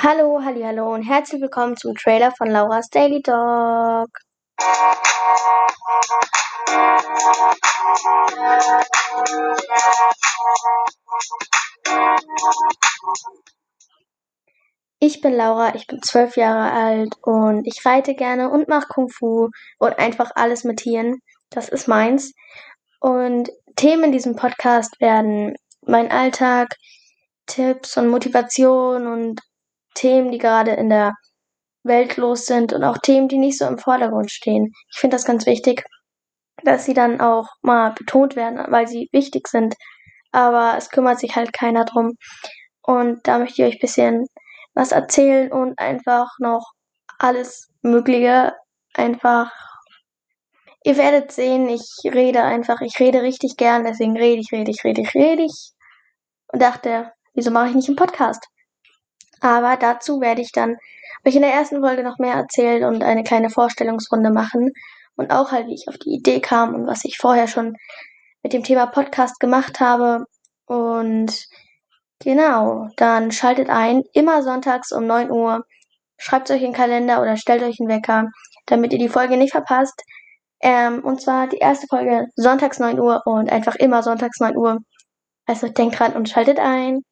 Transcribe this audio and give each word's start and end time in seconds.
Hallo, 0.00 0.40
halli, 0.44 0.62
hallo 0.62 0.94
und 0.94 1.02
herzlich 1.02 1.42
willkommen 1.42 1.76
zum 1.76 1.96
Trailer 1.96 2.30
von 2.30 2.48
Laura's 2.48 2.88
Daily 2.88 3.20
Talk. 3.20 4.08
Ich 15.00 15.20
bin 15.20 15.34
Laura, 15.34 15.74
ich 15.74 15.88
bin 15.88 16.00
zwölf 16.00 16.36
Jahre 16.36 16.70
alt 16.70 17.14
und 17.22 17.66
ich 17.66 17.84
reite 17.84 18.14
gerne 18.14 18.50
und 18.50 18.68
mache 18.68 18.86
Kung 18.86 19.08
Fu 19.08 19.48
und 19.80 19.98
einfach 19.98 20.30
alles 20.36 20.62
mit 20.62 20.78
Tieren. 20.78 21.18
Das 21.50 21.68
ist 21.68 21.88
meins. 21.88 22.34
Und 23.00 23.50
Themen 23.74 24.04
in 24.04 24.12
diesem 24.12 24.36
Podcast 24.36 25.00
werden 25.00 25.56
mein 25.84 26.12
Alltag, 26.12 26.68
Tipps 27.46 27.96
und 27.96 28.08
Motivation 28.10 29.08
und 29.08 29.40
Themen, 29.98 30.30
die 30.30 30.38
gerade 30.38 30.72
in 30.72 30.88
der 30.88 31.14
Welt 31.82 32.16
los 32.16 32.46
sind 32.46 32.72
und 32.72 32.84
auch 32.84 32.98
Themen, 32.98 33.28
die 33.28 33.38
nicht 33.38 33.58
so 33.58 33.66
im 33.66 33.78
Vordergrund 33.78 34.30
stehen. 34.30 34.72
Ich 34.92 34.98
finde 34.98 35.16
das 35.16 35.24
ganz 35.24 35.46
wichtig, 35.46 35.84
dass 36.62 36.84
sie 36.84 36.94
dann 36.94 37.20
auch 37.20 37.48
mal 37.62 37.92
betont 37.92 38.36
werden, 38.36 38.64
weil 38.68 38.86
sie 38.86 39.08
wichtig 39.12 39.48
sind. 39.48 39.74
Aber 40.32 40.74
es 40.76 40.90
kümmert 40.90 41.18
sich 41.18 41.36
halt 41.36 41.52
keiner 41.52 41.84
drum. 41.84 42.14
Und 42.82 43.26
da 43.26 43.38
möchte 43.38 43.62
ich 43.62 43.68
euch 43.68 43.74
ein 43.76 43.80
bisschen 43.80 44.26
was 44.74 44.92
erzählen 44.92 45.50
und 45.52 45.78
einfach 45.78 46.28
noch 46.38 46.64
alles 47.18 47.68
Mögliche 47.82 48.54
einfach. 48.94 49.50
Ihr 50.84 50.96
werdet 50.96 51.32
sehen, 51.32 51.68
ich 51.68 51.84
rede 52.04 52.42
einfach, 52.44 52.80
ich 52.80 52.98
rede 53.00 53.22
richtig 53.22 53.56
gern, 53.56 53.84
deswegen 53.84 54.16
rede 54.16 54.40
ich, 54.40 54.52
rede 54.52 54.70
ich, 54.70 54.84
rede 54.84 55.02
ich, 55.02 55.14
rede 55.14 55.42
ich. 55.42 55.72
Und 56.52 56.62
dachte, 56.62 57.12
wieso 57.34 57.50
mache 57.50 57.68
ich 57.68 57.74
nicht 57.74 57.88
einen 57.88 57.96
Podcast? 57.96 58.46
Aber 59.40 59.76
dazu 59.76 60.20
werde 60.20 60.40
ich 60.42 60.52
dann 60.52 60.76
euch 61.24 61.34
in 61.34 61.42
der 61.42 61.52
ersten 61.52 61.80
Folge 61.80 62.02
noch 62.02 62.18
mehr 62.18 62.34
erzählen 62.34 62.84
und 62.84 63.02
eine 63.02 63.24
kleine 63.24 63.50
Vorstellungsrunde 63.50 64.30
machen. 64.30 64.72
Und 65.16 65.32
auch 65.32 65.50
halt, 65.52 65.66
wie 65.66 65.74
ich 65.74 65.88
auf 65.88 65.98
die 65.98 66.10
Idee 66.10 66.40
kam 66.40 66.74
und 66.74 66.86
was 66.86 67.04
ich 67.04 67.18
vorher 67.18 67.48
schon 67.48 67.76
mit 68.42 68.52
dem 68.52 68.62
Thema 68.62 68.86
Podcast 68.86 69.40
gemacht 69.40 69.80
habe. 69.80 70.24
Und 70.66 71.46
genau, 72.20 72.88
dann 72.96 73.32
schaltet 73.32 73.68
ein, 73.68 74.02
immer 74.12 74.42
sonntags 74.42 74.92
um 74.92 75.06
9 75.06 75.30
Uhr. 75.30 75.64
Schreibt 76.18 76.50
euch 76.50 76.62
in 76.62 76.68
den 76.68 76.74
Kalender 76.74 77.20
oder 77.20 77.36
stellt 77.36 77.62
euch 77.62 77.78
einen 77.80 77.88
Wecker, 77.88 78.28
damit 78.66 78.92
ihr 78.92 78.98
die 78.98 79.08
Folge 79.08 79.36
nicht 79.36 79.52
verpasst. 79.52 80.02
Ähm, 80.60 81.04
und 81.04 81.20
zwar 81.20 81.46
die 81.48 81.58
erste 81.58 81.86
Folge 81.88 82.26
sonntags 82.36 82.78
9 82.78 82.98
Uhr 82.98 83.22
und 83.26 83.50
einfach 83.50 83.76
immer 83.76 84.02
sonntags 84.02 84.40
9 84.40 84.56
Uhr. 84.56 84.78
Also 85.46 85.68
denkt 85.68 85.98
dran 85.98 86.12
und 86.14 86.28
schaltet 86.28 86.58
ein. 86.58 87.02